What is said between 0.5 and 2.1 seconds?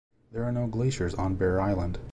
no glaciers on Bear Island.